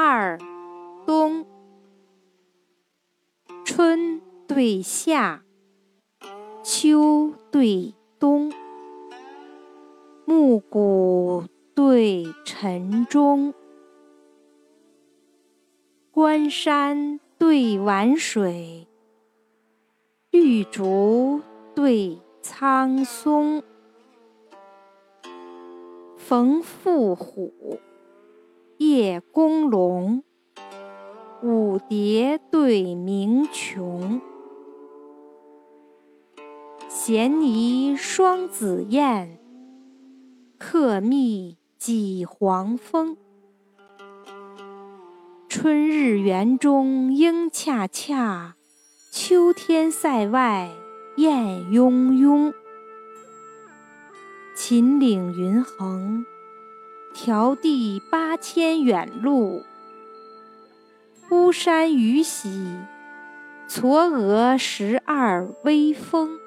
[0.00, 0.38] 二，
[1.04, 1.44] 冬。
[3.64, 5.42] 春对夏，
[6.62, 8.52] 秋对冬，
[10.24, 11.42] 暮鼓
[11.74, 13.52] 对晨钟，
[16.12, 18.86] 关山对晚水，
[20.30, 21.40] 绿竹
[21.74, 23.64] 对苍松。
[26.16, 27.80] 逢妇虎，
[28.90, 30.24] 夜公龙，
[31.42, 34.22] 舞蝶对鸣琼。
[36.88, 39.38] 衔泥双紫燕，
[40.56, 43.18] 客蜜几黄蜂。
[45.50, 48.56] 春日园中莺恰恰，
[49.12, 50.70] 秋天塞外
[51.18, 52.54] 雁雍雍。
[54.56, 56.24] 秦岭云横，
[57.14, 59.64] 迢递八千远路；
[61.30, 62.48] 巫山雨洗，
[63.68, 66.38] 嵯峨十二微峰。